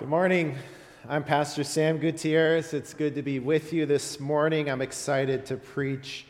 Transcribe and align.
Good 0.00 0.08
morning. 0.08 0.56
I'm 1.10 1.24
Pastor 1.24 1.62
Sam 1.62 1.98
Gutierrez. 1.98 2.72
It's 2.72 2.94
good 2.94 3.14
to 3.16 3.22
be 3.22 3.38
with 3.38 3.74
you 3.74 3.84
this 3.84 4.18
morning. 4.18 4.70
I'm 4.70 4.80
excited 4.80 5.44
to 5.44 5.58
preach. 5.58 6.24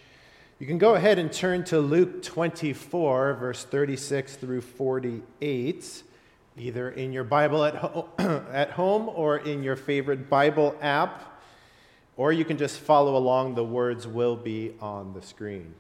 You 0.59 0.67
can 0.67 0.77
go 0.77 0.97
ahead 0.97 1.21
and 1.21 1.33
turn 1.33 1.63
to 1.67 1.79
Luke 1.79 2.21
24, 2.21 3.35
verse 3.35 3.63
36 3.63 4.35
through 4.35 4.63
48, 4.63 6.03
either 6.57 6.91
in 6.91 7.13
your 7.13 7.23
Bible 7.23 7.63
at, 7.63 7.77
ho- 7.77 8.09
at 8.19 8.73
home 8.73 9.09
or 9.09 9.37
in 9.37 9.63
your 9.63 9.77
favorite 9.77 10.29
Bible 10.29 10.75
app, 10.83 11.41
or 12.17 12.33
you 12.33 12.45
can 12.45 12.59
just 12.59 12.81
follow 12.81 13.17
along. 13.17 13.55
The 13.55 13.63
words 13.63 14.05
will 14.05 14.35
be 14.35 14.75
on 14.81 15.15
the 15.15 15.23
screen. 15.23 15.77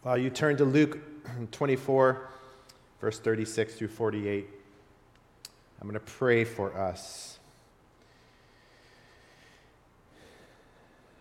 While 0.00 0.16
you 0.16 0.30
turn 0.30 0.56
to 0.56 0.64
Luke 0.64 0.98
24, 1.50 2.26
verse 3.02 3.18
36 3.18 3.74
through 3.74 3.88
48, 3.88 4.48
I'm 5.84 5.90
going 5.90 6.00
to 6.02 6.12
pray 6.12 6.44
for 6.44 6.74
us. 6.74 7.38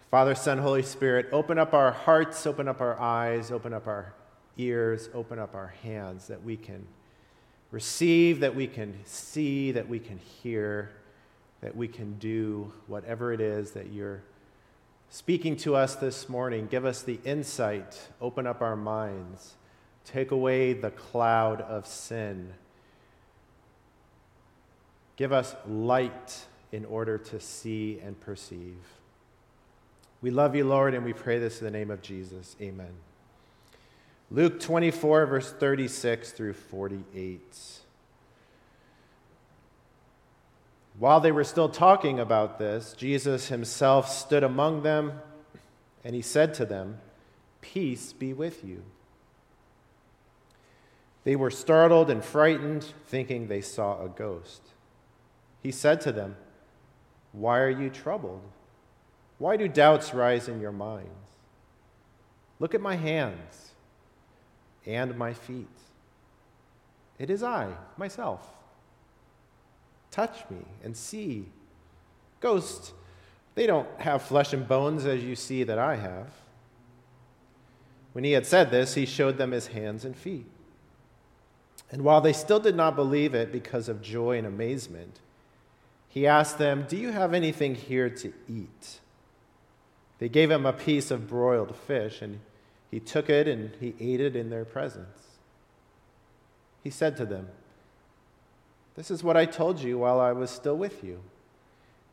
Father, 0.09 0.35
Son, 0.35 0.57
Holy 0.57 0.83
Spirit, 0.83 1.27
open 1.33 1.59
up 1.59 1.73
our 1.73 1.91
hearts, 1.91 2.47
open 2.47 2.69
up 2.69 2.79
our 2.79 2.97
eyes, 2.97 3.51
open 3.51 3.73
up 3.73 3.87
our 3.87 4.13
ears, 4.55 5.09
open 5.13 5.37
up 5.37 5.53
our 5.53 5.75
hands 5.83 6.27
that 6.27 6.41
we 6.45 6.55
can 6.55 6.87
receive, 7.71 8.39
that 8.39 8.55
we 8.55 8.65
can 8.65 8.97
see, 9.03 9.73
that 9.73 9.89
we 9.89 9.99
can 9.99 10.17
hear, 10.17 10.91
that 11.59 11.75
we 11.75 11.89
can 11.89 12.13
do 12.13 12.71
whatever 12.87 13.33
it 13.33 13.41
is 13.41 13.71
that 13.71 13.91
you're 13.91 14.23
speaking 15.09 15.57
to 15.57 15.75
us 15.75 15.95
this 15.97 16.29
morning. 16.29 16.67
Give 16.67 16.85
us 16.85 17.01
the 17.01 17.19
insight, 17.25 17.99
open 18.21 18.47
up 18.47 18.61
our 18.61 18.77
minds, 18.77 19.55
take 20.05 20.31
away 20.31 20.71
the 20.71 20.91
cloud 20.91 21.59
of 21.59 21.85
sin 21.85 22.53
Give 25.15 25.31
us 25.31 25.55
light 25.67 26.45
in 26.71 26.85
order 26.85 27.17
to 27.17 27.39
see 27.39 27.99
and 28.03 28.19
perceive. 28.19 28.77
We 30.21 30.31
love 30.31 30.55
you, 30.55 30.63
Lord, 30.63 30.93
and 30.93 31.05
we 31.05 31.13
pray 31.13 31.37
this 31.37 31.59
in 31.59 31.65
the 31.65 31.71
name 31.71 31.91
of 31.91 32.01
Jesus. 32.01 32.55
Amen. 32.61 32.93
Luke 34.31 34.59
24, 34.59 35.25
verse 35.27 35.51
36 35.51 36.31
through 36.31 36.53
48. 36.53 37.41
While 40.97 41.19
they 41.19 41.31
were 41.31 41.43
still 41.43 41.69
talking 41.69 42.19
about 42.19 42.57
this, 42.57 42.93
Jesus 42.97 43.49
himself 43.49 44.09
stood 44.09 44.43
among 44.43 44.83
them 44.83 45.13
and 46.03 46.15
he 46.15 46.21
said 46.21 46.53
to 46.55 46.65
them, 46.65 46.99
Peace 47.61 48.13
be 48.13 48.33
with 48.33 48.63
you. 48.63 48.83
They 51.23 51.35
were 51.35 51.51
startled 51.51 52.09
and 52.09 52.23
frightened, 52.23 52.85
thinking 53.07 53.47
they 53.47 53.61
saw 53.61 54.03
a 54.03 54.09
ghost. 54.09 54.61
He 55.63 55.71
said 55.71 56.01
to 56.01 56.11
them, 56.11 56.35
Why 57.31 57.59
are 57.59 57.69
you 57.69 57.89
troubled? 57.89 58.41
Why 59.39 59.57
do 59.57 59.67
doubts 59.67 60.13
rise 60.13 60.47
in 60.47 60.59
your 60.59 60.73
minds? 60.73 61.09
Look 62.59 62.75
at 62.75 62.81
my 62.81 62.95
hands 62.95 63.71
and 64.85 65.17
my 65.17 65.33
feet. 65.33 65.67
It 67.17 67.29
is 67.29 67.41
I, 67.41 67.73
myself. 67.97 68.47
Touch 70.11 70.43
me 70.49 70.59
and 70.83 70.95
see. 70.95 71.45
Ghosts, 72.41 72.91
they 73.55 73.65
don't 73.65 73.87
have 73.99 74.21
flesh 74.21 74.53
and 74.53 74.67
bones 74.67 75.05
as 75.05 75.23
you 75.23 75.35
see 75.35 75.63
that 75.63 75.79
I 75.79 75.95
have. 75.95 76.27
When 78.11 78.23
he 78.23 78.33
had 78.33 78.45
said 78.45 78.69
this, 78.69 78.93
he 78.93 79.05
showed 79.05 79.37
them 79.37 79.51
his 79.51 79.67
hands 79.67 80.05
and 80.05 80.15
feet. 80.15 80.45
And 81.91 82.03
while 82.03 82.21
they 82.21 82.33
still 82.33 82.59
did 82.59 82.75
not 82.75 82.95
believe 82.95 83.33
it 83.33 83.51
because 83.51 83.89
of 83.89 84.01
joy 84.01 84.37
and 84.37 84.47
amazement, 84.47 85.19
he 86.13 86.27
asked 86.27 86.59
them, 86.59 86.85
Do 86.87 86.95
you 86.95 87.11
have 87.11 87.33
anything 87.33 87.73
here 87.73 88.07
to 88.07 88.31
eat? 88.47 88.99
They 90.19 90.29
gave 90.29 90.51
him 90.51 90.63
a 90.63 90.71
piece 90.71 91.09
of 91.09 91.27
broiled 91.27 91.75
fish, 91.75 92.21
and 92.21 92.39
he 92.91 92.99
took 92.99 93.31
it 93.31 93.47
and 93.47 93.71
he 93.79 93.95
ate 93.99 94.21
it 94.21 94.35
in 94.35 94.51
their 94.51 94.63
presence. 94.63 95.39
He 96.83 96.91
said 96.91 97.17
to 97.17 97.25
them, 97.25 97.47
This 98.93 99.09
is 99.09 99.23
what 99.23 99.35
I 99.35 99.45
told 99.45 99.79
you 99.79 99.97
while 99.97 100.19
I 100.19 100.33
was 100.33 100.51
still 100.51 100.77
with 100.77 101.03
you. 101.03 101.23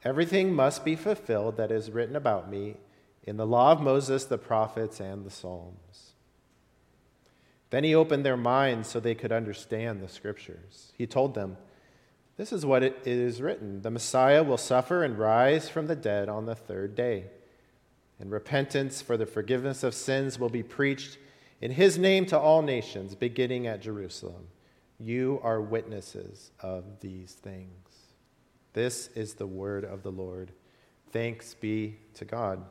Everything 0.03 0.55
must 0.55 0.83
be 0.83 0.97
fulfilled 0.97 1.59
that 1.59 1.71
is 1.71 1.91
written 1.91 2.17
about 2.17 2.51
me 2.51 2.77
in 3.25 3.37
the 3.37 3.47
law 3.47 3.71
of 3.71 3.83
Moses, 3.83 4.25
the 4.25 4.39
prophets, 4.39 4.99
and 4.99 5.27
the 5.27 5.31
Psalms. 5.31 6.15
Then 7.69 7.85
he 7.85 7.95
opened 7.95 8.25
their 8.25 8.39
minds 8.39 8.89
so 8.89 8.99
they 8.99 9.15
could 9.15 9.31
understand 9.31 10.01
the 10.01 10.09
scriptures. 10.09 10.95
He 10.97 11.07
told 11.07 11.35
them, 11.35 11.59
this 12.41 12.55
is 12.55 12.65
what 12.65 12.83
it 12.83 12.97
is 13.05 13.43
written 13.43 13.83
The 13.83 13.91
Messiah 13.91 14.43
will 14.43 14.57
suffer 14.57 15.05
and 15.05 15.19
rise 15.19 15.69
from 15.69 15.89
the 15.89 15.95
dead 15.95 16.31
on 16.31 16.47
the 16.47 16.55
third 16.55 16.95
day. 16.95 17.25
And 18.19 18.31
repentance 18.31 19.03
for 19.03 19.19
the 19.19 19.27
forgiveness 19.27 19.83
of 19.83 19.93
sins 19.93 20.39
will 20.39 20.49
be 20.49 20.63
preached 20.63 21.19
in 21.61 21.73
his 21.73 21.99
name 21.99 22.25
to 22.27 22.39
all 22.39 22.63
nations, 22.63 23.15
beginning 23.15 23.67
at 23.67 23.83
Jerusalem. 23.83 24.49
You 24.99 25.39
are 25.43 25.61
witnesses 25.61 26.51
of 26.61 27.01
these 27.01 27.33
things. 27.33 27.89
This 28.73 29.09
is 29.09 29.35
the 29.35 29.47
word 29.47 29.85
of 29.85 30.03
the 30.03 30.13
Lord. 30.13 30.51
Thanks 31.13 31.53
be 31.53 31.99
to 32.15 32.25
God. 32.25 32.65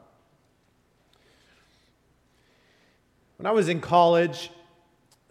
When 3.38 3.46
I 3.46 3.52
was 3.52 3.69
in 3.69 3.81
college, 3.81 4.50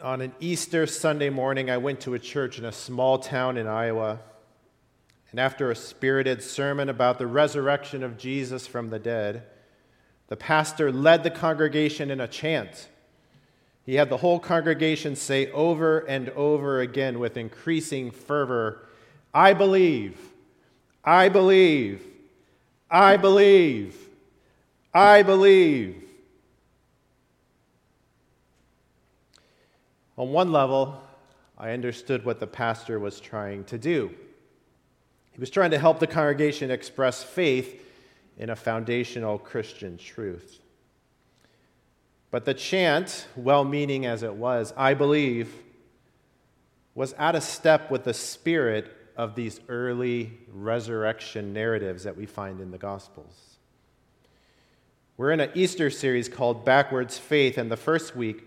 on 0.00 0.20
an 0.20 0.32
Easter 0.38 0.86
Sunday 0.86 1.28
morning, 1.28 1.70
I 1.70 1.78
went 1.78 1.98
to 2.02 2.14
a 2.14 2.20
church 2.20 2.56
in 2.56 2.64
a 2.64 2.70
small 2.70 3.18
town 3.18 3.56
in 3.56 3.66
Iowa. 3.66 4.20
And 5.30 5.38
after 5.38 5.70
a 5.70 5.76
spirited 5.76 6.42
sermon 6.42 6.88
about 6.88 7.18
the 7.18 7.26
resurrection 7.26 8.02
of 8.02 8.16
Jesus 8.16 8.66
from 8.66 8.90
the 8.90 8.98
dead, 8.98 9.44
the 10.28 10.36
pastor 10.36 10.90
led 10.90 11.22
the 11.22 11.30
congregation 11.30 12.10
in 12.10 12.20
a 12.20 12.28
chant. 12.28 12.88
He 13.84 13.94
had 13.94 14.10
the 14.10 14.18
whole 14.18 14.38
congregation 14.38 15.16
say 15.16 15.50
over 15.52 16.00
and 16.00 16.30
over 16.30 16.80
again 16.80 17.18
with 17.18 17.36
increasing 17.36 18.10
fervor, 18.10 18.86
I 19.32 19.54
believe, 19.54 20.18
I 21.04 21.28
believe, 21.28 22.02
I 22.90 23.16
believe, 23.16 23.96
I 24.92 25.22
believe. 25.22 26.04
On 30.16 30.32
one 30.32 30.52
level, 30.52 31.02
I 31.56 31.70
understood 31.70 32.24
what 32.24 32.40
the 32.40 32.46
pastor 32.46 32.98
was 32.98 33.20
trying 33.20 33.64
to 33.64 33.78
do. 33.78 34.14
He 35.38 35.40
was 35.40 35.50
trying 35.50 35.70
to 35.70 35.78
help 35.78 36.00
the 36.00 36.08
congregation 36.08 36.72
express 36.72 37.22
faith 37.22 37.86
in 38.38 38.50
a 38.50 38.56
foundational 38.56 39.38
Christian 39.38 39.96
truth. 39.96 40.58
But 42.32 42.44
the 42.44 42.54
chant, 42.54 43.28
well 43.36 43.62
meaning 43.62 44.04
as 44.04 44.24
it 44.24 44.34
was, 44.34 44.74
I 44.76 44.94
believe, 44.94 45.54
was 46.96 47.14
out 47.18 47.36
of 47.36 47.44
step 47.44 47.88
with 47.88 48.02
the 48.02 48.14
spirit 48.14 48.92
of 49.16 49.36
these 49.36 49.60
early 49.68 50.32
resurrection 50.52 51.52
narratives 51.52 52.02
that 52.02 52.16
we 52.16 52.26
find 52.26 52.60
in 52.60 52.72
the 52.72 52.78
Gospels. 52.78 53.58
We're 55.16 55.30
in 55.30 55.38
an 55.38 55.52
Easter 55.54 55.88
series 55.88 56.28
called 56.28 56.64
Backwards 56.64 57.16
Faith, 57.16 57.58
and 57.58 57.70
the 57.70 57.76
first 57.76 58.16
week 58.16 58.42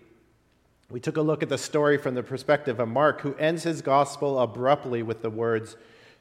we 0.90 1.00
took 1.00 1.16
a 1.16 1.22
look 1.22 1.42
at 1.42 1.48
the 1.48 1.56
story 1.56 1.96
from 1.96 2.16
the 2.16 2.22
perspective 2.22 2.78
of 2.78 2.88
Mark, 2.88 3.22
who 3.22 3.34
ends 3.36 3.62
his 3.62 3.80
gospel 3.80 4.38
abruptly 4.38 5.02
with 5.02 5.22
the 5.22 5.30
words, 5.30 5.74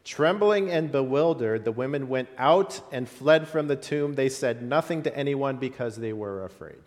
Trembling 0.03 0.71
and 0.71 0.91
bewildered, 0.91 1.63
the 1.63 1.71
women 1.71 2.09
went 2.09 2.29
out 2.37 2.81
and 2.91 3.07
fled 3.07 3.47
from 3.47 3.67
the 3.67 3.75
tomb. 3.75 4.13
They 4.13 4.29
said 4.29 4.63
nothing 4.63 5.03
to 5.03 5.15
anyone 5.15 5.57
because 5.57 5.95
they 5.95 6.13
were 6.13 6.43
afraid. 6.43 6.79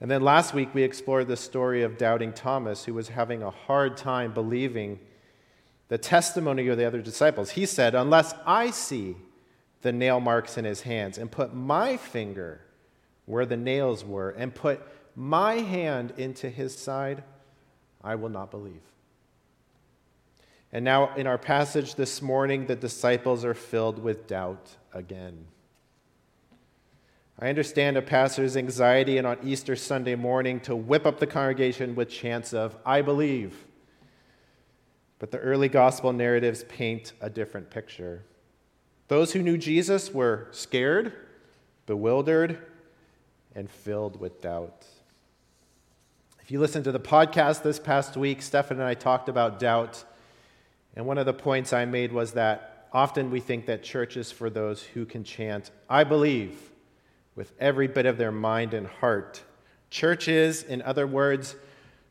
And 0.00 0.10
then 0.10 0.22
last 0.22 0.52
week, 0.54 0.74
we 0.74 0.82
explored 0.82 1.28
the 1.28 1.36
story 1.36 1.82
of 1.82 1.98
doubting 1.98 2.32
Thomas, 2.32 2.84
who 2.84 2.94
was 2.94 3.08
having 3.08 3.42
a 3.42 3.50
hard 3.50 3.96
time 3.96 4.32
believing 4.32 4.98
the 5.88 5.98
testimony 5.98 6.66
of 6.68 6.78
the 6.78 6.86
other 6.86 7.02
disciples. 7.02 7.50
He 7.50 7.66
said, 7.66 7.94
Unless 7.94 8.34
I 8.46 8.70
see 8.70 9.14
the 9.82 9.92
nail 9.92 10.18
marks 10.18 10.56
in 10.56 10.64
his 10.64 10.80
hands 10.80 11.18
and 11.18 11.30
put 11.30 11.54
my 11.54 11.98
finger 11.98 12.62
where 13.26 13.46
the 13.46 13.56
nails 13.56 14.04
were 14.04 14.30
and 14.30 14.54
put 14.54 14.80
my 15.14 15.56
hand 15.56 16.14
into 16.16 16.48
his 16.48 16.74
side, 16.76 17.22
I 18.02 18.14
will 18.14 18.30
not 18.30 18.50
believe. 18.50 18.80
And 20.72 20.84
now, 20.84 21.14
in 21.16 21.26
our 21.26 21.36
passage 21.36 21.96
this 21.96 22.22
morning, 22.22 22.66
the 22.66 22.76
disciples 22.76 23.44
are 23.44 23.54
filled 23.54 23.98
with 23.98 24.26
doubt 24.26 24.76
again. 24.94 25.46
I 27.38 27.48
understand 27.48 27.96
a 27.96 28.02
pastor's 28.02 28.56
anxiety 28.56 29.18
and 29.18 29.26
on 29.26 29.38
Easter 29.42 29.76
Sunday 29.76 30.14
morning 30.14 30.60
to 30.60 30.74
whip 30.76 31.04
up 31.06 31.18
the 31.18 31.26
congregation 31.26 31.94
with 31.94 32.08
chants 32.08 32.54
of, 32.54 32.76
I 32.86 33.02
believe. 33.02 33.66
But 35.18 35.30
the 35.30 35.38
early 35.38 35.68
gospel 35.68 36.12
narratives 36.12 36.64
paint 36.64 37.12
a 37.20 37.28
different 37.28 37.68
picture. 37.68 38.24
Those 39.08 39.32
who 39.32 39.42
knew 39.42 39.58
Jesus 39.58 40.14
were 40.14 40.48
scared, 40.52 41.12
bewildered, 41.86 42.58
and 43.54 43.70
filled 43.70 44.18
with 44.18 44.40
doubt 44.40 44.86
If 46.40 46.50
you 46.50 46.60
listened 46.60 46.84
to 46.84 46.92
the 46.92 47.00
podcast 47.00 47.62
this 47.62 47.78
past 47.78 48.16
week, 48.16 48.40
Stefan 48.40 48.78
and 48.78 48.86
I 48.86 48.94
talked 48.94 49.28
about 49.28 49.58
doubt. 49.58 50.04
And 50.94 51.06
one 51.06 51.18
of 51.18 51.26
the 51.26 51.32
points 51.32 51.72
I 51.72 51.84
made 51.84 52.12
was 52.12 52.32
that 52.32 52.88
often 52.92 53.30
we 53.30 53.40
think 53.40 53.66
that 53.66 53.82
church 53.82 54.16
is 54.16 54.30
for 54.30 54.50
those 54.50 54.82
who 54.82 55.06
can 55.06 55.24
chant, 55.24 55.70
I 55.88 56.04
believe, 56.04 56.70
with 57.34 57.52
every 57.58 57.86
bit 57.88 58.06
of 58.06 58.18
their 58.18 58.32
mind 58.32 58.74
and 58.74 58.86
heart. 58.86 59.42
Church 59.90 60.28
is, 60.28 60.62
in 60.62 60.82
other 60.82 61.06
words, 61.06 61.56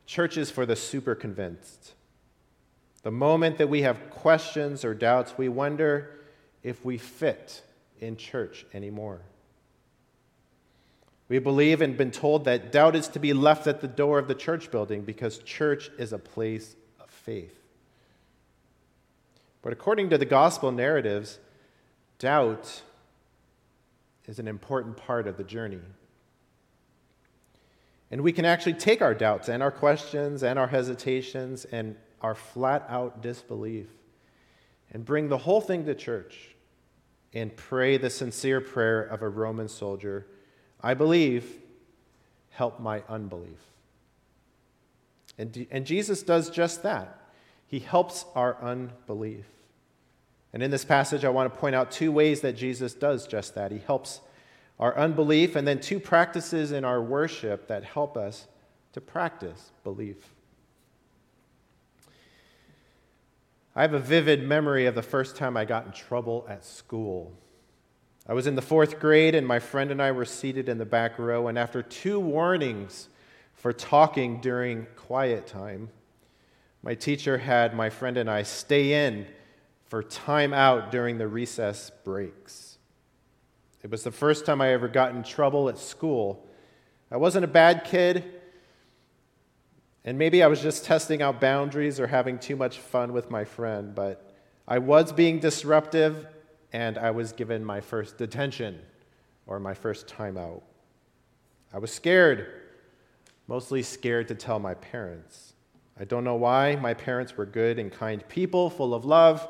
church 0.06 0.36
is 0.36 0.50
for 0.50 0.66
the 0.66 0.76
super 0.76 1.14
convinced. 1.14 1.92
The 3.02 3.10
moment 3.10 3.58
that 3.58 3.68
we 3.68 3.82
have 3.82 4.10
questions 4.10 4.84
or 4.84 4.94
doubts, 4.94 5.36
we 5.36 5.48
wonder 5.48 6.18
if 6.62 6.84
we 6.84 6.98
fit 6.98 7.62
in 8.00 8.16
church 8.16 8.66
anymore. 8.74 9.20
We 11.28 11.38
believe 11.38 11.80
and 11.80 11.96
been 11.96 12.10
told 12.10 12.44
that 12.44 12.72
doubt 12.72 12.94
is 12.94 13.08
to 13.08 13.18
be 13.18 13.32
left 13.32 13.66
at 13.66 13.80
the 13.80 13.88
door 13.88 14.18
of 14.18 14.28
the 14.28 14.34
church 14.34 14.70
building 14.70 15.02
because 15.02 15.38
church 15.38 15.90
is 15.98 16.12
a 16.12 16.18
place 16.18 16.76
of 17.00 17.08
faith. 17.08 17.61
But 19.62 19.72
according 19.72 20.10
to 20.10 20.18
the 20.18 20.24
gospel 20.24 20.72
narratives, 20.72 21.38
doubt 22.18 22.82
is 24.26 24.38
an 24.38 24.48
important 24.48 24.96
part 24.96 25.26
of 25.26 25.36
the 25.36 25.44
journey. 25.44 25.80
And 28.10 28.20
we 28.20 28.32
can 28.32 28.44
actually 28.44 28.74
take 28.74 29.00
our 29.00 29.14
doubts 29.14 29.48
and 29.48 29.62
our 29.62 29.70
questions 29.70 30.42
and 30.42 30.58
our 30.58 30.66
hesitations 30.66 31.64
and 31.64 31.96
our 32.20 32.34
flat 32.34 32.84
out 32.88 33.22
disbelief 33.22 33.86
and 34.92 35.04
bring 35.04 35.28
the 35.28 35.38
whole 35.38 35.60
thing 35.60 35.86
to 35.86 35.94
church 35.94 36.54
and 37.32 37.56
pray 37.56 37.96
the 37.96 38.10
sincere 38.10 38.60
prayer 38.60 39.02
of 39.02 39.22
a 39.22 39.28
Roman 39.28 39.68
soldier 39.68 40.26
I 40.82 40.94
believe, 40.94 41.60
help 42.50 42.80
my 42.80 43.02
unbelief. 43.08 43.58
And, 45.38 45.66
and 45.70 45.86
Jesus 45.86 46.22
does 46.22 46.50
just 46.50 46.82
that. 46.82 47.20
He 47.72 47.78
helps 47.78 48.26
our 48.34 48.62
unbelief. 48.62 49.46
And 50.52 50.62
in 50.62 50.70
this 50.70 50.84
passage, 50.84 51.24
I 51.24 51.30
want 51.30 51.50
to 51.50 51.58
point 51.58 51.74
out 51.74 51.90
two 51.90 52.12
ways 52.12 52.42
that 52.42 52.52
Jesus 52.54 52.92
does 52.92 53.26
just 53.26 53.54
that. 53.54 53.72
He 53.72 53.78
helps 53.78 54.20
our 54.78 54.94
unbelief, 54.94 55.56
and 55.56 55.66
then 55.66 55.80
two 55.80 55.98
practices 55.98 56.70
in 56.70 56.84
our 56.84 57.00
worship 57.00 57.68
that 57.68 57.82
help 57.82 58.14
us 58.14 58.46
to 58.92 59.00
practice 59.00 59.70
belief. 59.84 60.18
I 63.74 63.80
have 63.80 63.94
a 63.94 63.98
vivid 63.98 64.46
memory 64.46 64.84
of 64.84 64.94
the 64.94 65.00
first 65.00 65.36
time 65.36 65.56
I 65.56 65.64
got 65.64 65.86
in 65.86 65.92
trouble 65.92 66.44
at 66.50 66.66
school. 66.66 67.32
I 68.28 68.34
was 68.34 68.46
in 68.46 68.54
the 68.54 68.60
fourth 68.60 69.00
grade, 69.00 69.34
and 69.34 69.46
my 69.46 69.60
friend 69.60 69.90
and 69.90 70.02
I 70.02 70.12
were 70.12 70.26
seated 70.26 70.68
in 70.68 70.76
the 70.76 70.84
back 70.84 71.18
row. 71.18 71.48
And 71.48 71.58
after 71.58 71.82
two 71.82 72.20
warnings 72.20 73.08
for 73.54 73.72
talking 73.72 74.42
during 74.42 74.86
quiet 74.94 75.46
time, 75.46 75.88
my 76.82 76.94
teacher 76.94 77.38
had 77.38 77.74
my 77.74 77.90
friend 77.90 78.16
and 78.16 78.30
I 78.30 78.42
stay 78.42 79.06
in 79.06 79.26
for 79.84 80.02
time 80.02 80.52
out 80.52 80.90
during 80.90 81.18
the 81.18 81.28
recess 81.28 81.90
breaks. 82.04 82.78
It 83.82 83.90
was 83.90 84.04
the 84.04 84.10
first 84.10 84.46
time 84.46 84.60
I 84.60 84.72
ever 84.72 84.88
got 84.88 85.14
in 85.14 85.22
trouble 85.22 85.68
at 85.68 85.78
school. 85.78 86.46
I 87.10 87.16
wasn't 87.16 87.44
a 87.44 87.48
bad 87.48 87.84
kid, 87.84 88.24
and 90.04 90.18
maybe 90.18 90.42
I 90.42 90.46
was 90.46 90.62
just 90.62 90.84
testing 90.84 91.22
out 91.22 91.40
boundaries 91.40 92.00
or 92.00 92.06
having 92.06 92.38
too 92.38 92.56
much 92.56 92.78
fun 92.78 93.12
with 93.12 93.30
my 93.30 93.44
friend, 93.44 93.94
but 93.94 94.34
I 94.66 94.78
was 94.78 95.12
being 95.12 95.38
disruptive 95.38 96.26
and 96.72 96.96
I 96.96 97.10
was 97.10 97.32
given 97.32 97.64
my 97.64 97.80
first 97.80 98.16
detention 98.16 98.80
or 99.46 99.60
my 99.60 99.74
first 99.74 100.08
time 100.08 100.38
out. 100.38 100.62
I 101.72 101.78
was 101.78 101.92
scared, 101.92 102.46
mostly 103.46 103.82
scared 103.82 104.28
to 104.28 104.34
tell 104.34 104.58
my 104.58 104.74
parents. 104.74 105.51
I 106.02 106.04
don't 106.04 106.24
know 106.24 106.34
why. 106.34 106.74
My 106.74 106.94
parents 106.94 107.36
were 107.36 107.46
good 107.46 107.78
and 107.78 107.92
kind 107.92 108.26
people, 108.26 108.70
full 108.70 108.92
of 108.92 109.04
love. 109.04 109.46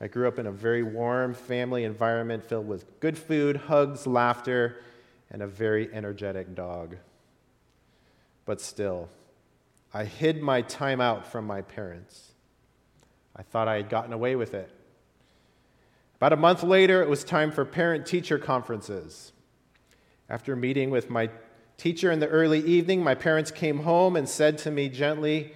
I 0.00 0.08
grew 0.08 0.26
up 0.26 0.38
in 0.38 0.46
a 0.46 0.50
very 0.50 0.82
warm 0.82 1.34
family 1.34 1.84
environment 1.84 2.42
filled 2.42 2.66
with 2.66 2.98
good 2.98 3.18
food, 3.18 3.56
hugs, 3.58 4.06
laughter, 4.06 4.82
and 5.30 5.42
a 5.42 5.46
very 5.46 5.92
energetic 5.92 6.54
dog. 6.54 6.96
But 8.46 8.62
still, 8.62 9.10
I 9.92 10.06
hid 10.06 10.40
my 10.40 10.62
time 10.62 11.02
out 11.02 11.26
from 11.30 11.46
my 11.46 11.60
parents. 11.60 12.32
I 13.36 13.42
thought 13.42 13.68
I 13.68 13.76
had 13.76 13.90
gotten 13.90 14.14
away 14.14 14.34
with 14.34 14.54
it. 14.54 14.70
About 16.16 16.32
a 16.32 16.36
month 16.36 16.62
later, 16.62 17.02
it 17.02 17.08
was 17.10 17.22
time 17.22 17.52
for 17.52 17.66
parent 17.66 18.06
teacher 18.06 18.38
conferences. 18.38 19.34
After 20.30 20.56
meeting 20.56 20.88
with 20.88 21.10
my 21.10 21.28
teacher 21.76 22.10
in 22.10 22.18
the 22.18 22.28
early 22.28 22.60
evening, 22.60 23.04
my 23.04 23.14
parents 23.14 23.50
came 23.50 23.80
home 23.80 24.16
and 24.16 24.26
said 24.26 24.56
to 24.56 24.70
me 24.70 24.88
gently, 24.88 25.52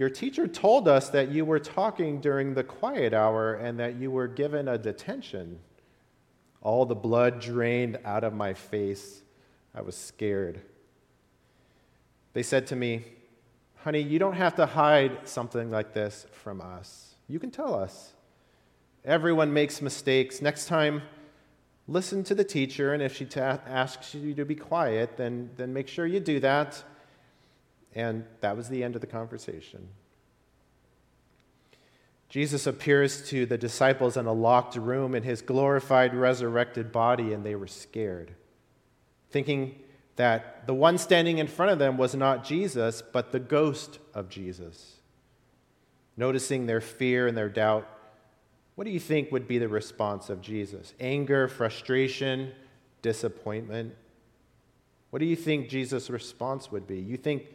Your 0.00 0.08
teacher 0.08 0.48
told 0.48 0.88
us 0.88 1.10
that 1.10 1.30
you 1.30 1.44
were 1.44 1.58
talking 1.58 2.22
during 2.22 2.54
the 2.54 2.64
quiet 2.64 3.12
hour 3.12 3.52
and 3.52 3.78
that 3.80 3.96
you 3.96 4.10
were 4.10 4.28
given 4.28 4.66
a 4.66 4.78
detention. 4.78 5.58
All 6.62 6.86
the 6.86 6.94
blood 6.94 7.38
drained 7.38 7.98
out 8.02 8.24
of 8.24 8.32
my 8.32 8.54
face. 8.54 9.20
I 9.74 9.82
was 9.82 9.94
scared. 9.94 10.62
They 12.32 12.42
said 12.42 12.66
to 12.68 12.76
me, 12.76 13.04
Honey, 13.84 14.00
you 14.00 14.18
don't 14.18 14.36
have 14.36 14.56
to 14.56 14.64
hide 14.64 15.28
something 15.28 15.70
like 15.70 15.92
this 15.92 16.26
from 16.32 16.62
us. 16.62 17.16
You 17.28 17.38
can 17.38 17.50
tell 17.50 17.74
us. 17.74 18.14
Everyone 19.04 19.52
makes 19.52 19.82
mistakes. 19.82 20.40
Next 20.40 20.66
time, 20.66 21.02
listen 21.86 22.24
to 22.24 22.34
the 22.34 22.44
teacher, 22.44 22.94
and 22.94 23.02
if 23.02 23.14
she 23.14 23.26
ta- 23.26 23.60
asks 23.66 24.14
you 24.14 24.32
to 24.32 24.46
be 24.46 24.54
quiet, 24.54 25.18
then, 25.18 25.50
then 25.58 25.74
make 25.74 25.88
sure 25.88 26.06
you 26.06 26.20
do 26.20 26.40
that. 26.40 26.82
And 27.94 28.24
that 28.40 28.56
was 28.56 28.68
the 28.68 28.84
end 28.84 28.94
of 28.94 29.00
the 29.00 29.06
conversation. 29.06 29.88
Jesus 32.28 32.66
appears 32.66 33.28
to 33.28 33.44
the 33.44 33.58
disciples 33.58 34.16
in 34.16 34.26
a 34.26 34.32
locked 34.32 34.76
room 34.76 35.16
in 35.16 35.24
his 35.24 35.42
glorified, 35.42 36.14
resurrected 36.14 36.92
body, 36.92 37.32
and 37.32 37.44
they 37.44 37.56
were 37.56 37.66
scared, 37.66 38.32
thinking 39.30 39.80
that 40.14 40.66
the 40.66 40.74
one 40.74 40.96
standing 40.96 41.38
in 41.38 41.48
front 41.48 41.72
of 41.72 41.80
them 41.80 41.96
was 41.96 42.14
not 42.14 42.44
Jesus, 42.44 43.02
but 43.02 43.32
the 43.32 43.40
ghost 43.40 43.98
of 44.14 44.28
Jesus. 44.28 44.96
Noticing 46.16 46.66
their 46.66 46.80
fear 46.80 47.26
and 47.26 47.36
their 47.36 47.48
doubt, 47.48 47.88
what 48.76 48.84
do 48.84 48.90
you 48.90 49.00
think 49.00 49.32
would 49.32 49.48
be 49.48 49.58
the 49.58 49.68
response 49.68 50.30
of 50.30 50.40
Jesus? 50.40 50.94
Anger, 51.00 51.48
frustration, 51.48 52.52
disappointment? 53.02 53.94
What 55.10 55.18
do 55.18 55.26
you 55.26 55.36
think 55.36 55.68
Jesus' 55.68 56.08
response 56.08 56.70
would 56.70 56.86
be? 56.86 56.98
You 56.98 57.16
think 57.16 57.46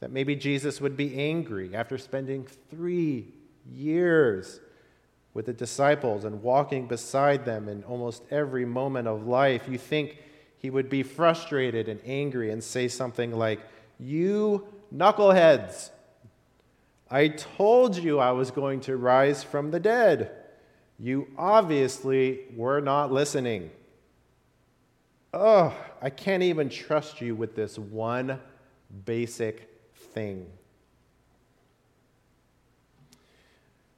that 0.00 0.10
maybe 0.10 0.36
Jesus 0.36 0.80
would 0.80 0.96
be 0.96 1.18
angry 1.18 1.74
after 1.74 1.98
spending 1.98 2.46
three 2.70 3.28
years 3.70 4.60
with 5.32 5.46
the 5.46 5.52
disciples 5.52 6.24
and 6.24 6.42
walking 6.42 6.86
beside 6.86 7.44
them 7.44 7.68
in 7.68 7.82
almost 7.84 8.22
every 8.30 8.64
moment 8.64 9.08
of 9.08 9.26
life. 9.26 9.68
You 9.68 9.78
think 9.78 10.18
he 10.58 10.70
would 10.70 10.88
be 10.88 11.02
frustrated 11.02 11.88
and 11.88 12.00
angry 12.06 12.50
and 12.50 12.62
say 12.62 12.88
something 12.88 13.32
like, 13.32 13.60
You 13.98 14.66
knuckleheads, 14.94 15.90
I 17.10 17.28
told 17.28 17.96
you 17.96 18.18
I 18.18 18.32
was 18.32 18.50
going 18.50 18.80
to 18.82 18.96
rise 18.96 19.42
from 19.42 19.70
the 19.70 19.80
dead. 19.80 20.30
You 20.98 21.28
obviously 21.36 22.40
were 22.56 22.80
not 22.80 23.12
listening. 23.12 23.70
Oh, 25.32 25.74
I 26.00 26.10
can't 26.10 26.44
even 26.44 26.68
trust 26.68 27.20
you 27.20 27.34
with 27.34 27.56
this 27.56 27.78
one 27.78 28.40
basic 29.04 29.73
thing. 30.14 30.46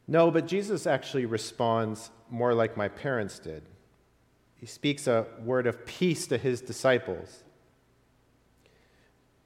No, 0.08 0.30
but 0.30 0.46
Jesus 0.46 0.86
actually 0.86 1.26
responds 1.26 2.10
more 2.30 2.54
like 2.54 2.76
my 2.76 2.88
parents 2.88 3.38
did. 3.38 3.62
He 4.56 4.66
speaks 4.66 5.06
a 5.06 5.26
word 5.42 5.66
of 5.66 5.84
peace 5.84 6.26
to 6.28 6.38
his 6.38 6.60
disciples. 6.60 7.42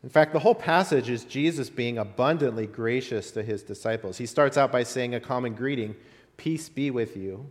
In 0.02 0.08
fact, 0.08 0.32
the 0.32 0.38
whole 0.38 0.54
passage 0.54 1.10
is 1.10 1.24
Jesus 1.24 1.68
being 1.68 1.98
abundantly 1.98 2.66
gracious 2.66 3.30
to 3.32 3.42
his 3.42 3.62
disciples. 3.62 4.16
He 4.16 4.26
starts 4.26 4.56
out 4.56 4.72
by 4.72 4.82
saying 4.82 5.14
a 5.14 5.20
common 5.20 5.54
greeting 5.54 5.94
Peace 6.36 6.70
be 6.70 6.90
with 6.90 7.18
you. 7.18 7.50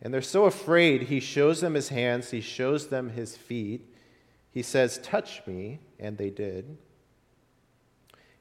And 0.00 0.14
they're 0.14 0.22
so 0.22 0.46
afraid, 0.46 1.02
he 1.02 1.20
shows 1.20 1.60
them 1.60 1.74
his 1.74 1.90
hands, 1.90 2.30
he 2.30 2.40
shows 2.40 2.86
them 2.86 3.10
his 3.10 3.36
feet. 3.36 3.82
He 4.50 4.62
says, 4.62 4.98
Touch 5.02 5.46
me, 5.46 5.80
and 5.98 6.16
they 6.16 6.30
did. 6.30 6.78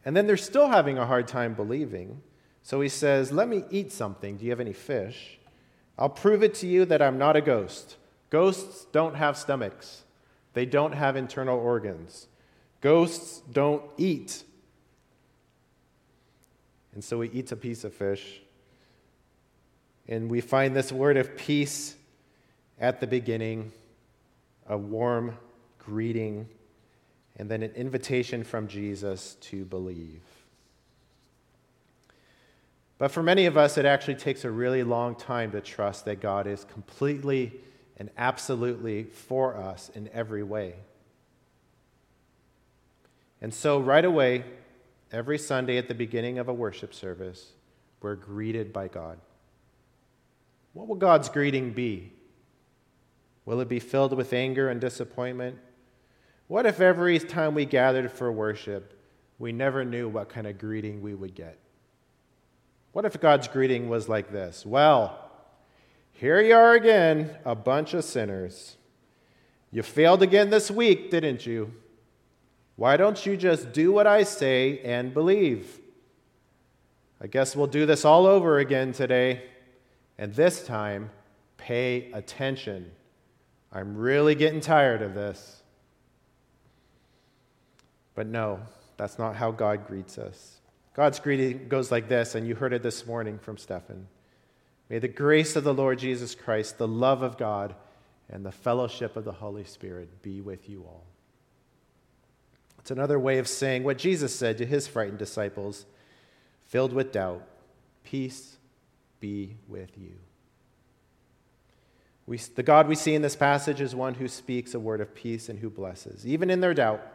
And 0.07 0.15
then 0.15 0.25
they're 0.25 0.37
still 0.37 0.69
having 0.69 0.97
a 0.97 1.05
hard 1.05 1.27
time 1.27 1.53
believing. 1.53 2.21
So 2.63 2.79
he 2.79 2.87
says, 2.87 3.33
Let 3.33 3.49
me 3.49 3.65
eat 3.69 3.91
something. 3.91 4.37
Do 4.37 4.45
you 4.45 4.51
have 4.51 4.61
any 4.61 4.71
fish? 4.71 5.37
I'll 5.99 6.07
prove 6.07 6.43
it 6.43 6.53
to 6.55 6.67
you 6.67 6.85
that 6.85 7.01
I'm 7.01 7.17
not 7.17 7.35
a 7.35 7.41
ghost. 7.41 7.97
Ghosts 8.29 8.85
don't 8.93 9.15
have 9.15 9.35
stomachs, 9.35 10.03
they 10.53 10.65
don't 10.65 10.93
have 10.93 11.17
internal 11.17 11.59
organs. 11.59 12.27
Ghosts 12.79 13.41
don't 13.51 13.83
eat. 13.97 14.45
And 16.93 17.03
so 17.03 17.19
he 17.19 17.29
eats 17.37 17.51
a 17.51 17.57
piece 17.57 17.83
of 17.83 17.93
fish. 17.93 18.39
And 20.07 20.31
we 20.31 20.39
find 20.39 20.73
this 20.73 20.89
word 20.89 21.17
of 21.17 21.35
peace 21.35 21.97
at 22.79 23.01
the 23.01 23.07
beginning, 23.07 23.73
a 24.69 24.77
warm 24.77 25.37
greeting. 25.79 26.47
And 27.37 27.49
then 27.49 27.63
an 27.63 27.71
invitation 27.75 28.43
from 28.43 28.67
Jesus 28.67 29.35
to 29.41 29.63
believe. 29.65 30.21
But 32.97 33.11
for 33.11 33.21
many 33.21 33.45
of 33.45 33.57
us, 33.57 33.77
it 33.77 33.85
actually 33.85 34.15
takes 34.15 34.43
a 34.43 34.49
really 34.49 34.83
long 34.83 35.15
time 35.15 35.51
to 35.51 35.61
trust 35.61 36.05
that 36.05 36.19
God 36.19 36.47
is 36.47 36.65
completely 36.65 37.53
and 37.97 38.09
absolutely 38.17 39.03
for 39.03 39.55
us 39.55 39.89
in 39.93 40.09
every 40.13 40.43
way. 40.43 40.73
And 43.39 43.53
so, 43.53 43.79
right 43.79 44.03
away, 44.03 44.43
every 45.11 45.37
Sunday 45.37 45.77
at 45.77 45.87
the 45.87 45.93
beginning 45.93 46.39
of 46.39 46.47
a 46.47 46.53
worship 46.53 46.93
service, 46.93 47.51
we're 48.01 48.15
greeted 48.15 48.73
by 48.73 48.87
God. 48.87 49.19
What 50.73 50.87
will 50.87 50.95
God's 50.95 51.29
greeting 51.29 51.71
be? 51.73 52.11
Will 53.45 53.61
it 53.61 53.69
be 53.69 53.79
filled 53.79 54.13
with 54.13 54.33
anger 54.33 54.69
and 54.69 54.81
disappointment? 54.81 55.57
What 56.47 56.65
if 56.65 56.79
every 56.79 57.19
time 57.19 57.55
we 57.55 57.65
gathered 57.65 58.11
for 58.11 58.31
worship, 58.31 58.93
we 59.37 59.51
never 59.51 59.83
knew 59.83 60.07
what 60.07 60.29
kind 60.29 60.47
of 60.47 60.57
greeting 60.57 61.01
we 61.01 61.13
would 61.13 61.35
get? 61.35 61.57
What 62.93 63.05
if 63.05 63.19
God's 63.19 63.47
greeting 63.47 63.89
was 63.89 64.07
like 64.07 64.31
this? 64.31 64.65
Well, 64.65 65.29
here 66.13 66.41
you 66.41 66.55
are 66.55 66.73
again, 66.73 67.35
a 67.45 67.53
bunch 67.53 67.93
of 67.93 68.03
sinners. 68.03 68.77
You 69.71 69.83
failed 69.83 70.23
again 70.23 70.49
this 70.49 70.71
week, 70.71 71.11
didn't 71.11 71.45
you? 71.45 71.73
Why 72.77 72.95
don't 72.95 73.25
you 73.25 73.35
just 73.35 73.73
do 73.73 73.91
what 73.91 74.07
I 74.07 74.23
say 74.23 74.79
and 74.79 75.13
believe? 75.13 75.79
I 77.19 77.27
guess 77.27 77.55
we'll 77.55 77.67
do 77.67 77.85
this 77.85 78.05
all 78.05 78.25
over 78.25 78.59
again 78.59 78.93
today. 78.93 79.43
And 80.17 80.33
this 80.33 80.65
time, 80.65 81.09
pay 81.57 82.11
attention. 82.13 82.91
I'm 83.71 83.97
really 83.97 84.35
getting 84.35 84.61
tired 84.61 85.01
of 85.01 85.13
this. 85.13 85.56
But 88.17 88.25
no, 88.25 88.61
that's 88.97 89.19
not 89.19 89.35
how 89.35 89.51
God 89.51 89.85
greets 89.85 90.17
us. 90.17 90.59
God's 90.95 91.19
greeting 91.19 91.67
goes 91.67 91.91
like 91.91 92.09
this, 92.09 92.33
and 92.33 92.47
you 92.47 92.55
heard 92.55 92.73
it 92.73 92.81
this 92.81 93.05
morning 93.05 93.37
from 93.37 93.57
Stephen. 93.57 94.07
May 94.89 94.97
the 94.97 95.07
grace 95.07 95.55
of 95.55 95.63
the 95.63 95.73
Lord 95.73 95.99
Jesus 95.99 96.33
Christ, 96.33 96.79
the 96.79 96.87
love 96.87 97.21
of 97.21 97.37
God, 97.37 97.75
and 98.27 98.43
the 98.43 98.51
fellowship 98.51 99.17
of 99.17 99.23
the 99.23 99.33
Holy 99.33 99.65
Spirit 99.65 100.23
be 100.23 100.41
with 100.41 100.67
you 100.67 100.81
all. 100.81 101.03
It's 102.79 102.89
another 102.89 103.19
way 103.19 103.37
of 103.37 103.47
saying 103.47 103.83
what 103.83 103.99
Jesus 103.99 104.35
said 104.35 104.57
to 104.57 104.65
his 104.65 104.87
frightened 104.87 105.19
disciples, 105.19 105.85
filled 106.65 106.93
with 106.93 107.11
doubt 107.11 107.47
Peace 108.03 108.57
be 109.19 109.57
with 109.67 109.95
you. 109.95 110.13
We, 112.25 112.37
the 112.37 112.63
God 112.63 112.87
we 112.87 112.95
see 112.95 113.13
in 113.13 113.21
this 113.21 113.35
passage 113.35 113.79
is 113.79 113.93
one 113.93 114.15
who 114.15 114.27
speaks 114.27 114.73
a 114.73 114.79
word 114.79 115.01
of 115.01 115.13
peace 115.13 115.49
and 115.49 115.59
who 115.59 115.69
blesses. 115.69 116.25
Even 116.25 116.49
in 116.49 116.61
their 116.61 116.73
doubt, 116.73 117.13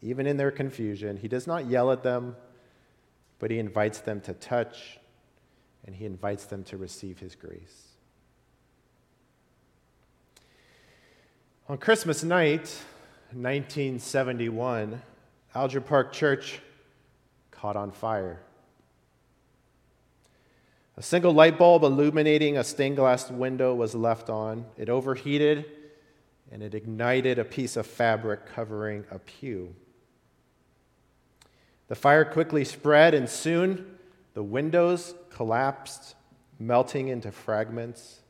even 0.00 0.26
in 0.26 0.36
their 0.36 0.50
confusion, 0.50 1.16
he 1.16 1.28
does 1.28 1.46
not 1.46 1.66
yell 1.66 1.90
at 1.90 2.02
them 2.02 2.36
but 3.38 3.50
he 3.50 3.58
invites 3.58 4.00
them 4.00 4.20
to 4.22 4.32
touch 4.34 4.98
and 5.86 5.94
he 5.94 6.04
invites 6.04 6.44
them 6.46 6.64
to 6.64 6.76
receive 6.76 7.18
his 7.18 7.34
grace. 7.34 7.86
On 11.68 11.78
Christmas 11.78 12.24
night, 12.24 12.82
1971, 13.32 15.02
Alger 15.54 15.80
Park 15.80 16.12
Church 16.12 16.60
caught 17.50 17.76
on 17.76 17.90
fire. 17.90 18.40
A 20.96 21.02
single 21.02 21.32
light 21.32 21.58
bulb 21.58 21.84
illuminating 21.84 22.56
a 22.56 22.64
stained 22.64 22.96
glass 22.96 23.30
window 23.30 23.74
was 23.74 23.94
left 23.94 24.30
on. 24.30 24.64
It 24.76 24.88
overheated 24.88 25.64
and 26.50 26.62
it 26.62 26.74
ignited 26.74 27.38
a 27.38 27.44
piece 27.44 27.76
of 27.76 27.86
fabric 27.86 28.46
covering 28.46 29.04
a 29.10 29.18
pew. 29.18 29.74
The 31.88 31.94
fire 31.94 32.24
quickly 32.24 32.64
spread, 32.64 33.14
and 33.14 33.28
soon 33.28 33.98
the 34.34 34.42
windows 34.42 35.14
collapsed, 35.30 36.14
melting 36.58 37.08
into 37.08 37.32
fragments. 37.32 38.20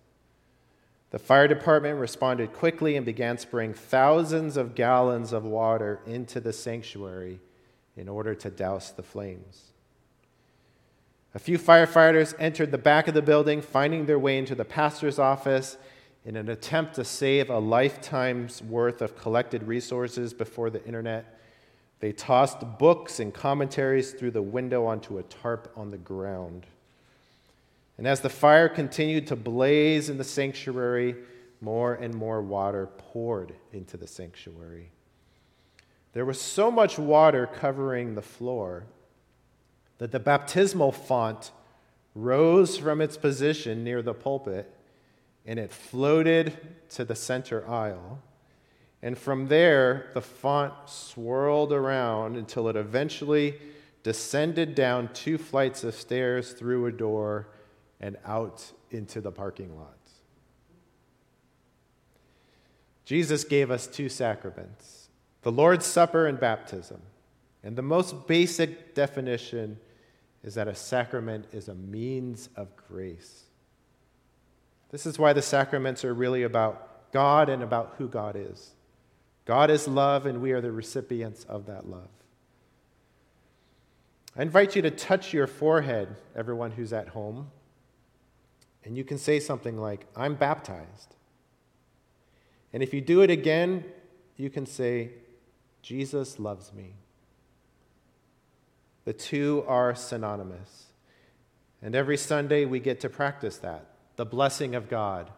The 1.11 1.19
fire 1.19 1.49
department 1.49 1.99
responded 1.99 2.53
quickly 2.53 2.97
and 2.97 3.05
began 3.05 3.39
spraying 3.39 3.75
thousands 3.75 4.57
of 4.57 4.75
gallons 4.75 5.33
of 5.33 5.45
water 5.45 6.01
into 6.07 6.41
the 6.41 6.53
sanctuary 6.53 7.41
in 7.97 8.09
order 8.09 8.35
to 8.35 8.51
douse 8.51 8.91
the 8.91 9.03
flames. 9.03 9.73
A 11.35 11.39
few 11.39 11.59
firefighters 11.59 12.35
entered 12.39 12.71
the 12.71 12.79
back 12.79 13.09
of 13.09 13.15
the 13.15 13.23
building, 13.23 13.61
finding 13.61 14.07
their 14.07 14.19
way 14.19 14.39
into 14.39 14.55
the 14.55 14.65
pastor's 14.65 15.19
office 15.19 15.77
in 16.25 16.37
an 16.37 16.49
attempt 16.49 16.95
to 16.95 17.05
save 17.05 17.51
a 17.51 17.59
lifetime's 17.59 18.63
worth 18.63 19.03
of 19.03 19.17
collected 19.17 19.63
resources 19.65 20.33
before 20.35 20.71
the 20.71 20.85
internet 20.85 21.38
they 22.01 22.13
tossed 22.13 22.79
books 22.79 23.21
and 23.21 23.35
commentaries 23.35 24.13
through 24.13 24.31
the 24.31 24.43
window 24.43 24.87
onto 24.87 25.19
a 25.19 25.23
tarp 25.25 25.73
on 25.77 25.91
the 25.91 25.99
ground. 25.99 26.67
And 27.97 28.07
as 28.07 28.21
the 28.21 28.29
fire 28.29 28.69
continued 28.69 29.27
to 29.29 29.37
blaze 29.37 30.09
in 30.09 30.19
the 30.19 30.25
sanctuary, 30.25 31.17
more 31.61 31.95
and 31.95 32.15
more 32.15 32.41
water 32.41 32.89
poured 32.97 33.53
into 33.73 33.97
the 33.97 34.07
sanctuary. 34.07 34.91
There 36.13 36.25
was 36.25 36.41
so 36.41 36.71
much 36.71 36.99
water 36.99 37.47
covering 37.47 38.15
the 38.15 38.23
floor 38.23 38.85
that 39.99 40.13
the 40.13 40.21
baptismal 40.21 40.93
font 40.93 41.51
rose 42.15 42.77
from 42.79 43.01
its 43.01 43.17
position 43.17 43.83
near 43.85 44.03
the 44.03 44.15
pulpit 44.15 44.73
and 45.45 45.59
it 45.59 45.73
floated 45.73 46.57
to 46.91 47.05
the 47.05 47.15
center 47.15 47.69
aisle. 47.69 48.21
And 49.03 49.17
from 49.17 49.49
there, 49.49 50.11
the 50.15 50.21
font 50.21 50.73
swirled 50.87 51.73
around 51.73 52.37
until 52.37 52.69
it 52.69 52.77
eventually 52.77 53.55
descended 54.03 54.75
down 54.75 55.11
two 55.13 55.39
flights 55.39 55.85
of 55.85 55.95
stairs 55.95 56.53
through 56.53 56.87
a 56.87 56.93
door 56.93 57.49
and 58.01 58.17
out 58.25 58.73
into 58.91 59.21
the 59.21 59.31
parking 59.31 59.77
lot. 59.77 59.95
Jesus 63.05 63.45
gave 63.45 63.71
us 63.71 63.87
two 63.87 64.09
sacraments 64.09 65.09
the 65.43 65.53
Lord's 65.53 65.87
Supper 65.87 66.27
and 66.27 66.39
baptism. 66.39 67.01
And 67.63 67.75
the 67.75 67.83
most 67.83 68.27
basic 68.27 68.95
definition 68.95 69.79
is 70.43 70.55
that 70.55 70.69
a 70.69 70.75
sacrament 70.75 71.47
is 71.53 71.69
a 71.69 71.75
means 71.75 72.49
of 72.55 72.69
grace. 72.77 73.45
This 74.91 75.07
is 75.07 75.19
why 75.19 75.33
the 75.33 75.43
sacraments 75.43 76.05
are 76.05 76.13
really 76.13 76.43
about 76.43 77.11
God 77.13 77.49
and 77.49 77.63
about 77.63 77.95
who 77.99 78.09
God 78.09 78.37
is. 78.37 78.73
God 79.49 79.71
is 79.71 79.89
love, 79.89 80.27
and 80.27 80.43
we 80.43 80.53
are 80.53 80.61
the 80.61 80.71
recipients 80.71 81.45
of 81.45 81.65
that 81.67 81.89
love. 81.89 82.11
I 84.37 84.43
invite 84.43 84.77
you 84.77 84.83
to 84.83 84.91
touch 84.91 85.33
your 85.33 85.47
forehead, 85.47 86.17
everyone 86.37 86.73
who's 86.73 86.93
at 86.93 87.09
home, 87.09 87.51
and 88.85 88.95
you 88.95 89.05
can 89.05 89.17
say 89.17 89.41
something 89.41 89.79
like, 89.79 90.07
I'm 90.15 90.35
baptized. 90.35 91.15
And 92.75 92.83
if 92.83 92.93
you 92.93 93.01
do 93.01 93.23
it 93.23 93.31
again, 93.31 93.87
you 94.37 94.51
can 94.51 94.67
say, 94.67 95.13
Jesus 95.81 96.39
loves 96.39 96.75
me. 96.75 96.93
The 99.07 99.15
two 99.15 99.65
are 99.67 99.95
synonymous. 99.95 100.89
And 101.81 101.95
every 101.95 102.19
Sunday 102.19 102.67
we 102.67 102.81
get 102.81 103.01
to 103.01 103.09
practice 103.09 103.57
that 103.59 103.87
the 104.17 104.27
blessing 104.27 104.75
of 104.75 104.91
God, 104.91 105.31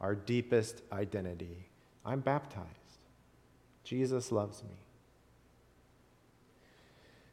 our 0.00 0.14
deepest 0.14 0.80
identity. 0.90 1.66
I'm 2.06 2.20
baptized. 2.20 2.81
Jesus 3.84 4.30
loves 4.30 4.62
me. 4.62 4.70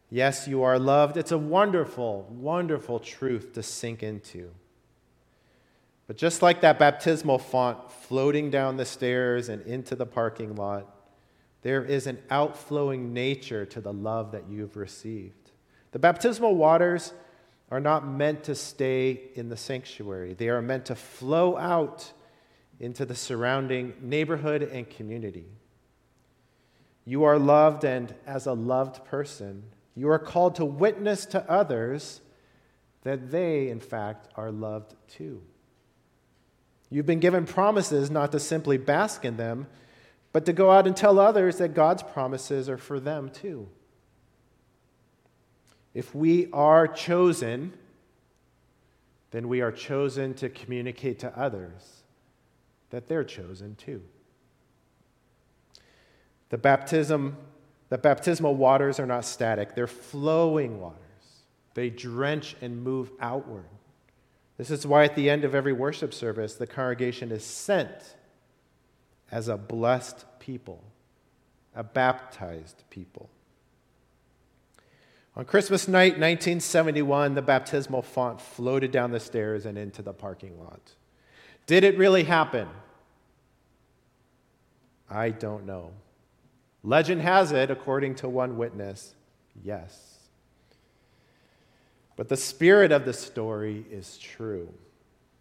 Yes, 0.09 0.47
you 0.47 0.63
are 0.63 0.79
loved. 0.79 1.17
It's 1.17 1.31
a 1.31 1.37
wonderful, 1.37 2.27
wonderful 2.31 2.99
truth 2.99 3.53
to 3.53 3.63
sink 3.63 4.01
into. 4.01 4.51
But 6.07 6.17
just 6.17 6.41
like 6.41 6.61
that 6.61 6.79
baptismal 6.79 7.37
font 7.37 7.91
floating 7.91 8.49
down 8.49 8.77
the 8.77 8.85
stairs 8.85 9.49
and 9.49 9.61
into 9.67 9.95
the 9.95 10.07
parking 10.07 10.55
lot, 10.55 10.87
there 11.61 11.85
is 11.85 12.07
an 12.07 12.17
outflowing 12.31 13.13
nature 13.13 13.65
to 13.67 13.81
the 13.81 13.93
love 13.93 14.31
that 14.31 14.49
you've 14.49 14.75
received. 14.75 15.51
The 15.91 15.99
baptismal 15.99 16.55
waters 16.55 17.13
are 17.69 17.79
not 17.79 18.07
meant 18.07 18.43
to 18.45 18.55
stay 18.55 19.29
in 19.35 19.49
the 19.49 19.57
sanctuary, 19.57 20.33
they 20.33 20.49
are 20.49 20.61
meant 20.61 20.85
to 20.85 20.95
flow 20.95 21.55
out 21.57 22.11
into 22.79 23.05
the 23.05 23.13
surrounding 23.13 23.93
neighborhood 24.01 24.63
and 24.63 24.89
community. 24.89 25.45
You 27.09 27.23
are 27.23 27.39
loved, 27.39 27.85
and 27.85 28.13
as 28.27 28.45
a 28.45 28.53
loved 28.53 29.03
person, 29.05 29.63
you 29.95 30.11
are 30.11 30.19
called 30.19 30.53
to 30.57 30.63
witness 30.65 31.25
to 31.25 31.43
others 31.49 32.21
that 33.01 33.31
they, 33.31 33.69
in 33.69 33.79
fact, 33.79 34.27
are 34.35 34.51
loved 34.51 34.93
too. 35.07 35.41
You've 36.91 37.07
been 37.07 37.19
given 37.19 37.47
promises 37.47 38.11
not 38.11 38.31
to 38.33 38.39
simply 38.39 38.77
bask 38.77 39.25
in 39.25 39.37
them, 39.37 39.65
but 40.33 40.45
to 40.45 40.53
go 40.53 40.69
out 40.69 40.85
and 40.85 40.95
tell 40.95 41.17
others 41.17 41.57
that 41.57 41.73
God's 41.73 42.03
promises 42.03 42.69
are 42.69 42.77
for 42.77 42.99
them 42.99 43.31
too. 43.31 43.67
If 45.95 46.13
we 46.13 46.47
are 46.53 46.87
chosen, 46.87 47.73
then 49.31 49.47
we 49.47 49.61
are 49.61 49.71
chosen 49.71 50.35
to 50.35 50.47
communicate 50.47 51.17
to 51.21 51.35
others 51.35 52.03
that 52.91 53.07
they're 53.07 53.23
chosen 53.23 53.73
too. 53.73 54.03
The 56.49 56.57
baptism 56.57 57.37
The 57.89 57.97
baptismal 57.97 58.55
waters 58.55 58.99
are 58.99 59.05
not 59.05 59.25
static, 59.25 59.75
they're 59.75 59.87
flowing 59.87 60.79
waters. 60.79 60.99
They 61.73 61.89
drench 61.89 62.55
and 62.61 62.83
move 62.83 63.11
outward. 63.19 63.65
This 64.57 64.69
is 64.69 64.85
why 64.85 65.05
at 65.05 65.15
the 65.15 65.29
end 65.29 65.43
of 65.43 65.55
every 65.55 65.73
worship 65.73 66.13
service, 66.13 66.55
the 66.55 66.67
congregation 66.67 67.31
is 67.31 67.43
sent 67.43 68.15
as 69.31 69.47
a 69.47 69.57
blessed 69.57 70.25
people, 70.39 70.83
a 71.75 71.83
baptized 71.83 72.83
people. 72.89 73.29
On 75.35 75.45
Christmas 75.45 75.87
night, 75.87 76.13
1971, 76.13 77.35
the 77.35 77.41
baptismal 77.41 78.01
font 78.01 78.41
floated 78.41 78.91
down 78.91 79.11
the 79.11 79.19
stairs 79.19 79.65
and 79.65 79.77
into 79.77 80.01
the 80.01 80.11
parking 80.11 80.59
lot. 80.59 80.95
Did 81.65 81.83
it 81.83 81.97
really 81.97 82.23
happen? 82.23 82.67
I 85.09 85.29
don't 85.29 85.65
know. 85.65 85.91
Legend 86.83 87.21
has 87.21 87.51
it, 87.51 87.69
according 87.69 88.15
to 88.15 88.29
one 88.29 88.57
witness, 88.57 89.13
yes. 89.63 90.17
But 92.15 92.29
the 92.29 92.37
spirit 92.37 92.91
of 92.91 93.05
the 93.05 93.13
story 93.13 93.85
is 93.91 94.17
true 94.17 94.73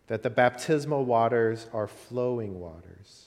that 0.08 0.22
the 0.22 0.30
baptismal 0.30 1.04
waters 1.04 1.66
are 1.72 1.86
flowing 1.86 2.58
waters. 2.58 3.26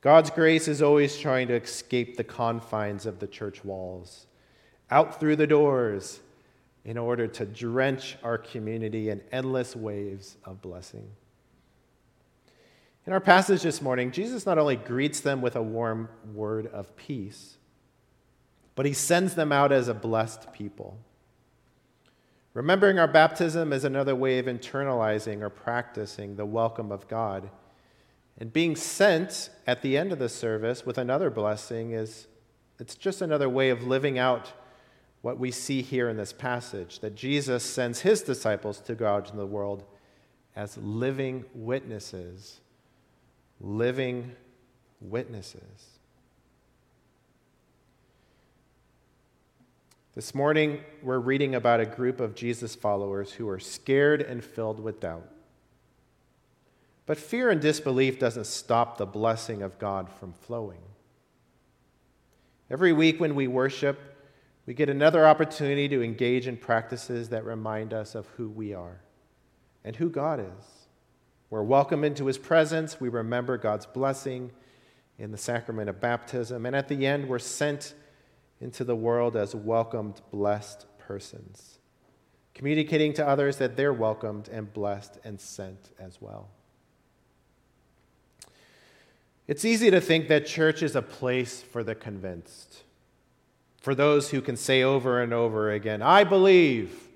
God's 0.00 0.30
grace 0.30 0.68
is 0.68 0.82
always 0.82 1.18
trying 1.18 1.48
to 1.48 1.54
escape 1.54 2.16
the 2.16 2.24
confines 2.24 3.06
of 3.06 3.18
the 3.18 3.26
church 3.26 3.64
walls, 3.64 4.26
out 4.90 5.18
through 5.18 5.36
the 5.36 5.46
doors, 5.46 6.20
in 6.84 6.96
order 6.96 7.26
to 7.26 7.44
drench 7.44 8.16
our 8.22 8.38
community 8.38 9.10
in 9.10 9.20
endless 9.32 9.76
waves 9.76 10.36
of 10.44 10.62
blessing. 10.62 11.08
In 13.06 13.14
our 13.14 13.20
passage 13.20 13.62
this 13.62 13.80
morning, 13.80 14.10
Jesus 14.10 14.44
not 14.44 14.58
only 14.58 14.76
greets 14.76 15.20
them 15.20 15.40
with 15.40 15.56
a 15.56 15.62
warm 15.62 16.08
word 16.34 16.66
of 16.66 16.94
peace, 16.96 17.56
but 18.74 18.84
he 18.84 18.92
sends 18.92 19.34
them 19.34 19.52
out 19.52 19.72
as 19.72 19.88
a 19.88 19.94
blessed 19.94 20.52
people. 20.52 20.98
Remembering 22.52 22.98
our 22.98 23.08
baptism 23.08 23.72
is 23.72 23.84
another 23.84 24.14
way 24.14 24.38
of 24.38 24.46
internalizing 24.46 25.40
or 25.40 25.48
practicing 25.48 26.36
the 26.36 26.44
welcome 26.44 26.92
of 26.92 27.08
God. 27.08 27.48
And 28.38 28.52
being 28.52 28.76
sent 28.76 29.50
at 29.66 29.82
the 29.82 29.96
end 29.96 30.12
of 30.12 30.18
the 30.18 30.28
service 30.28 30.84
with 30.84 30.98
another 30.98 31.30
blessing 31.30 31.92
is 31.92 32.26
it's 32.78 32.96
just 32.96 33.22
another 33.22 33.48
way 33.48 33.70
of 33.70 33.86
living 33.86 34.18
out 34.18 34.52
what 35.22 35.38
we 35.38 35.50
see 35.50 35.80
here 35.82 36.08
in 36.08 36.16
this 36.16 36.32
passage 36.32 37.00
that 37.00 37.14
Jesus 37.14 37.62
sends 37.62 38.00
his 38.00 38.22
disciples 38.22 38.80
to 38.80 38.94
go 38.94 39.06
out 39.06 39.26
into 39.26 39.36
the 39.36 39.46
world 39.46 39.84
as 40.56 40.76
living 40.78 41.44
witnesses 41.54 42.60
living 43.60 44.32
witnesses. 45.00 45.98
This 50.14 50.34
morning, 50.34 50.80
we're 51.02 51.18
reading 51.18 51.54
about 51.54 51.80
a 51.80 51.86
group 51.86 52.20
of 52.20 52.34
Jesus 52.34 52.74
followers 52.74 53.32
who 53.32 53.48
are 53.48 53.60
scared 53.60 54.20
and 54.20 54.42
filled 54.42 54.80
with 54.80 55.00
doubt. 55.00 55.28
But 57.06 57.18
fear 57.18 57.50
and 57.50 57.60
disbelief 57.60 58.18
doesn't 58.18 58.46
stop 58.46 58.96
the 58.96 59.06
blessing 59.06 59.62
of 59.62 59.78
God 59.78 60.10
from 60.10 60.32
flowing. 60.32 60.80
Every 62.70 62.92
week 62.92 63.20
when 63.20 63.34
we 63.34 63.48
worship, 63.48 63.98
we 64.66 64.74
get 64.74 64.88
another 64.88 65.26
opportunity 65.26 65.88
to 65.88 66.02
engage 66.02 66.46
in 66.46 66.56
practices 66.56 67.28
that 67.30 67.44
remind 67.44 67.92
us 67.92 68.14
of 68.14 68.26
who 68.36 68.48
we 68.48 68.74
are 68.74 69.00
and 69.84 69.96
who 69.96 70.08
God 70.08 70.40
is. 70.40 70.79
We're 71.50 71.62
welcome 71.64 72.04
into 72.04 72.26
his 72.26 72.38
presence. 72.38 73.00
We 73.00 73.08
remember 73.08 73.58
God's 73.58 73.84
blessing 73.84 74.52
in 75.18 75.32
the 75.32 75.38
sacrament 75.38 75.90
of 75.90 76.00
baptism. 76.00 76.64
And 76.64 76.76
at 76.76 76.86
the 76.86 77.06
end, 77.06 77.28
we're 77.28 77.40
sent 77.40 77.94
into 78.60 78.84
the 78.84 78.94
world 78.94 79.36
as 79.36 79.54
welcomed, 79.54 80.20
blessed 80.30 80.86
persons, 80.98 81.78
communicating 82.54 83.12
to 83.14 83.26
others 83.26 83.56
that 83.56 83.76
they're 83.76 83.92
welcomed 83.92 84.48
and 84.48 84.72
blessed 84.72 85.18
and 85.24 85.40
sent 85.40 85.90
as 85.98 86.18
well. 86.20 86.48
It's 89.48 89.64
easy 89.64 89.90
to 89.90 90.00
think 90.00 90.28
that 90.28 90.46
church 90.46 90.80
is 90.80 90.94
a 90.94 91.02
place 91.02 91.60
for 91.60 91.82
the 91.82 91.96
convinced, 91.96 92.84
for 93.80 93.96
those 93.96 94.30
who 94.30 94.40
can 94.40 94.56
say 94.56 94.84
over 94.84 95.20
and 95.20 95.32
over 95.32 95.72
again, 95.72 96.00
I 96.00 96.22
believe, 96.22 97.08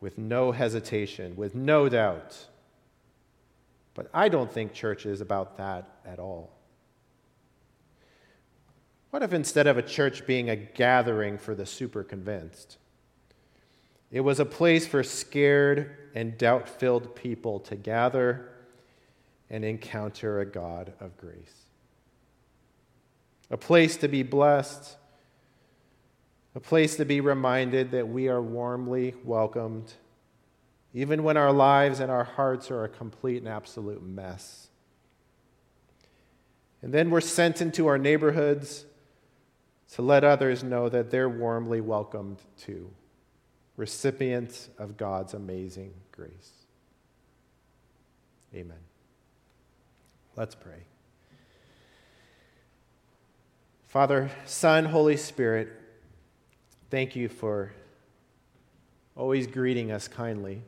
with 0.00 0.16
no 0.16 0.52
hesitation, 0.52 1.36
with 1.36 1.54
no 1.54 1.90
doubt. 1.90 2.46
But 3.94 4.10
I 4.12 4.28
don't 4.28 4.52
think 4.52 4.72
church 4.72 5.06
is 5.06 5.20
about 5.20 5.56
that 5.58 5.88
at 6.04 6.18
all. 6.18 6.50
What 9.10 9.22
if 9.22 9.32
instead 9.32 9.68
of 9.68 9.78
a 9.78 9.82
church 9.82 10.26
being 10.26 10.50
a 10.50 10.56
gathering 10.56 11.38
for 11.38 11.54
the 11.54 11.64
super 11.64 12.02
convinced, 12.02 12.78
it 14.10 14.20
was 14.20 14.40
a 14.40 14.44
place 14.44 14.86
for 14.88 15.04
scared 15.04 15.96
and 16.16 16.36
doubt 16.36 16.68
filled 16.68 17.14
people 17.14 17.60
to 17.60 17.76
gather 17.76 18.48
and 19.48 19.64
encounter 19.64 20.40
a 20.40 20.46
God 20.46 20.92
of 20.98 21.16
grace? 21.16 21.66
A 23.50 23.56
place 23.56 23.96
to 23.98 24.08
be 24.08 24.24
blessed, 24.24 24.96
a 26.56 26.60
place 26.60 26.96
to 26.96 27.04
be 27.04 27.20
reminded 27.20 27.92
that 27.92 28.08
we 28.08 28.28
are 28.28 28.42
warmly 28.42 29.14
welcomed 29.22 29.92
even 30.94 31.24
when 31.24 31.36
our 31.36 31.52
lives 31.52 31.98
and 31.98 32.10
our 32.10 32.22
hearts 32.22 32.70
are 32.70 32.84
a 32.84 32.88
complete 32.88 33.38
and 33.38 33.48
absolute 33.48 34.00
mess. 34.00 34.68
And 36.80 36.94
then 36.94 37.10
we're 37.10 37.20
sent 37.20 37.60
into 37.60 37.88
our 37.88 37.98
neighborhoods 37.98 38.86
to 39.94 40.02
let 40.02 40.22
others 40.22 40.62
know 40.62 40.88
that 40.88 41.10
they're 41.10 41.28
warmly 41.28 41.80
welcomed 41.80 42.38
too, 42.56 42.90
recipients 43.76 44.68
of 44.78 44.96
God's 44.96 45.34
amazing 45.34 45.92
grace. 46.12 46.52
Amen. 48.54 48.78
Let's 50.36 50.54
pray. 50.54 50.84
Father, 53.88 54.30
Son, 54.44 54.84
Holy 54.84 55.16
Spirit, 55.16 55.68
thank 56.90 57.16
you 57.16 57.28
for 57.28 57.72
always 59.16 59.46
greeting 59.48 59.90
us 59.90 60.06
kindly 60.06 60.62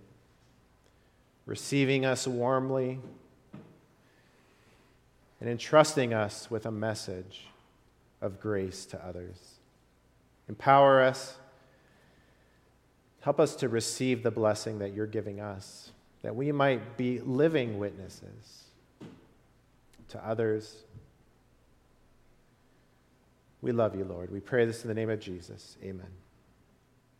receiving 1.46 2.04
us 2.04 2.26
warmly, 2.26 2.98
and 5.40 5.48
entrusting 5.48 6.12
us 6.12 6.50
with 6.50 6.66
a 6.66 6.70
message 6.70 7.46
of 8.20 8.40
grace 8.40 8.84
to 8.86 9.06
others. 9.06 9.54
Empower 10.48 11.02
us. 11.02 11.36
Help 13.20 13.40
us 13.40 13.56
to 13.56 13.68
receive 13.68 14.22
the 14.22 14.30
blessing 14.30 14.78
that 14.78 14.92
you're 14.94 15.06
giving 15.06 15.40
us, 15.40 15.90
that 16.22 16.34
we 16.34 16.52
might 16.52 16.96
be 16.96 17.20
living 17.20 17.78
witnesses 17.78 18.64
to 20.08 20.26
others. 20.26 20.84
We 23.60 23.72
love 23.72 23.96
you, 23.96 24.04
Lord. 24.04 24.30
We 24.30 24.40
pray 24.40 24.64
this 24.64 24.82
in 24.82 24.88
the 24.88 24.94
name 24.94 25.10
of 25.10 25.20
Jesus. 25.20 25.76
Amen. 25.82 26.25